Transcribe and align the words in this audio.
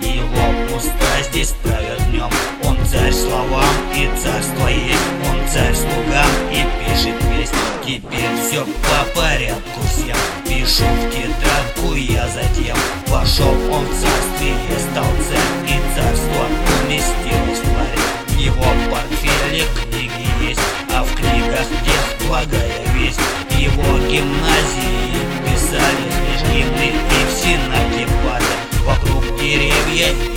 все 0.00 0.08
его 0.08 0.68
пустая 0.68 1.22
здесь 1.30 1.54
правят 1.62 2.10
днем 2.10 2.30
Он 2.64 2.76
царь 2.86 3.12
словам 3.12 3.74
и 3.94 4.08
царство 4.20 4.68
есть 4.68 5.00
Он 5.30 5.48
царь 5.48 5.74
слугам 5.74 6.26
и 6.50 6.64
пишет 6.80 7.18
песню 7.30 7.58
Теперь 7.84 8.30
все 8.42 8.64
по 8.64 9.20
порядку 9.20 9.80
всем. 9.86 10.16
Пишу 10.44 10.84
в 10.84 11.10
тетрадку 11.10 11.94
я 11.94 12.26
затем 12.28 12.76
Пошел 13.10 13.52
он 13.72 13.84
в 13.86 14.00
царствие, 14.00 14.56
стал 14.90 15.04
царь 15.28 15.68
И 15.68 15.78
царство 15.94 16.46
уместилось 16.84 17.60
в 17.60 17.68
море 17.72 17.98
В 18.28 18.38
его 18.38 18.64
портфеле 18.90 19.64
книги 19.82 20.48
есть 20.48 20.60
А 20.92 21.02
в 21.02 21.14
книгах 21.14 21.66
тех 21.84 22.28
благая 22.28 22.82
весть. 22.94 23.20
Его 23.58 23.98
гимназии 24.08 25.14
писали 25.44 26.04
лишь 26.26 26.42
гимназии 26.52 26.73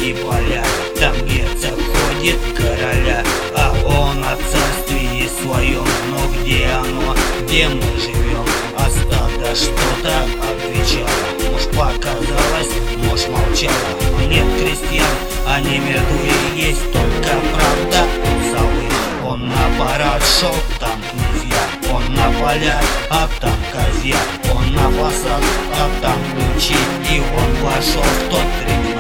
и 0.08 0.14
поля. 0.14 0.64
Там 1.00 1.14
герцог 1.26 1.76
ходит 1.76 2.40
короля 2.56 3.24
А 3.56 3.74
он 3.86 4.24
о 4.24 4.36
царстве 4.38 5.28
своем. 5.42 5.86
Но 6.12 6.42
где 6.42 6.68
оно, 6.68 7.16
где 7.42 7.68
мы 7.68 7.82
живем? 8.00 8.46
А 8.78 8.90
стадо 8.90 9.56
что-то 9.56 10.14
отвечало 10.48 11.52
Может 11.52 11.72
показалось, 11.72 12.74
может 12.98 13.30
молчало 13.30 13.74
Но 14.12 14.26
нет 14.28 14.46
крестьян, 14.60 15.16
они 15.46 15.80
мертвые 15.80 16.34
Есть 16.55 16.92
только 16.92 17.34
правда. 17.54 18.08
Совы 18.52 19.28
Он 19.28 19.50
на 19.50 19.70
парад 19.78 20.24
шел, 20.24 20.55
там 20.80 21.02
князья 21.12 21.94
Он 21.94 22.14
на 22.14 22.32
поля, 22.40 22.80
а 23.10 23.27
там 23.42 23.58
козья. 23.74 24.18
Он 24.54 24.74
на 24.74 24.90
посад, 24.90 25.44
а 25.74 25.90
там 26.02 26.18
ключи 26.34 26.76
И 27.12 27.20
он 27.20 27.55
пошел 27.62 28.04
в 28.04 28.32
тот 28.32 28.46
три 28.64 28.96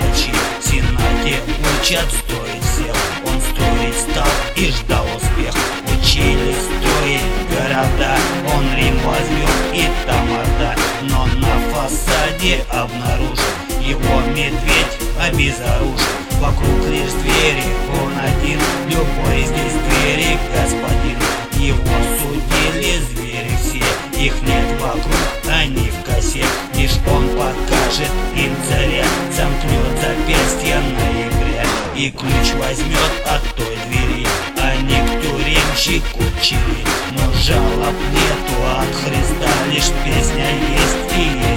фасаде 12.47 12.63
обнаружил 12.71 13.43
Его 13.81 14.21
медведь 14.33 14.97
обезоружен. 15.21 16.07
Вокруг 16.39 16.87
лишь 16.89 17.11
двери, 17.23 17.63
он 17.91 18.11
один. 18.19 18.59
Любой 18.87 19.43
здесь 19.43 19.73
двери 19.89 20.37
господин. 20.53 21.17
Его 21.53 21.97
судили 22.19 22.99
звери 23.11 23.51
все. 23.61 24.23
Их 24.23 24.33
нет 24.43 24.81
вокруг, 24.81 25.15
они 25.51 25.89
в 25.89 26.03
косе. 26.05 26.45
Лишь 26.75 26.97
он 27.11 27.27
покажет 27.29 28.11
им 28.35 28.55
царя 28.67 29.05
Замкнет 29.35 29.99
запястье 29.99 30.75
на 30.75 31.11
игре. 31.23 31.65
И 31.95 32.11
ключ 32.11 32.53
возьмет 32.59 33.11
от 33.25 33.43
той 33.55 33.77
двери. 33.87 34.27
А 34.59 34.75
никто 34.81 35.37
ремщику 35.37 36.23
чили 36.41 36.85
Но 37.11 37.33
жалоб 37.33 37.95
нету. 38.11 38.57
От 38.79 38.95
Христа 38.95 39.49
Лишь 39.71 39.91
песня 40.05 40.49
есть 40.51 41.17
и 41.17 41.51
есть 41.51 41.56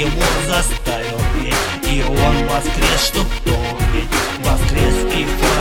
его 0.00 0.22
заставил 0.48 1.18
петь. 1.34 1.92
И 1.92 2.02
он 2.02 2.46
воскрес, 2.46 3.06
чтоб 3.08 3.26
то 3.44 3.50
уметь 3.50 4.08
Воскрес 4.44 5.14
и 5.14 5.24
фараон 5.24 5.59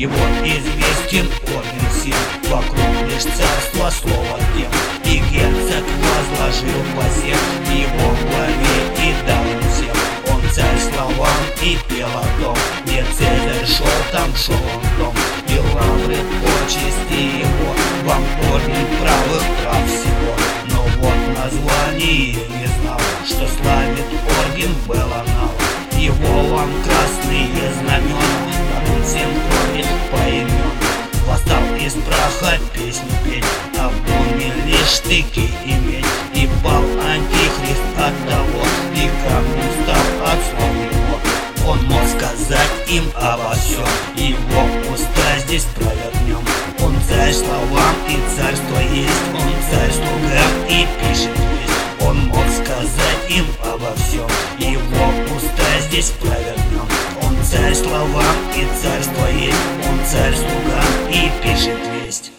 Его 0.00 0.16
известен 0.42 1.28
орден 1.54 1.88
сил 2.02 2.14
Вокруг 2.48 3.06
лишь 3.06 3.24
царство 3.36 3.90
слова 3.90 4.38
тем 4.56 4.72
И 5.04 5.18
герцог 5.30 5.84
возложил 6.00 6.80
посев 6.96 7.38
Его 7.68 8.08
главе 8.24 8.78
и 8.96 9.12
дал 9.26 9.44
всем 9.68 10.34
Он 10.34 10.40
царь 10.52 10.80
словам 10.88 11.42
и 11.60 11.76
пел 11.86 12.08
о 12.08 12.42
том. 12.42 12.56
Где 12.86 13.04
Цезарь 13.12 13.66
шел, 13.66 13.86
там 14.10 14.34
шел 14.34 14.54
он 14.54 14.82
дом 14.96 15.14
И 15.48 15.58
лавры 15.58 16.16
почести 16.40 17.42
его 17.42 17.74
Вам 18.04 18.24
орден 18.54 18.86
правых 19.02 19.44
прав 19.62 19.84
всего. 19.86 20.34
Но 20.70 20.82
вот 20.96 21.36
название 21.36 22.36
не 22.36 22.68
знал 22.80 23.00
Что 23.26 23.46
славит 23.46 24.06
орден 24.38 24.74
Беланал 24.88 25.52
Его 25.92 26.54
вам 26.54 26.70
красные 26.84 27.70
знамена 27.82 28.49
всем 29.04 29.30
крови 29.30 29.84
поимен 30.10 30.50
Восстал 31.26 31.62
из 31.76 31.94
праха 31.94 32.58
песню 32.72 33.10
петь 33.24 33.44
А 33.78 33.90
лишь 34.66 34.96
штыки 34.96 35.49
царь 57.50 57.74
словам 57.74 58.36
и 58.54 58.64
царь 58.80 59.02
твоей, 59.14 59.52
он 59.90 60.06
царь 60.06 60.34
слуга 60.34 60.82
и 61.10 61.30
пишет 61.42 61.78
весть. 61.92 62.30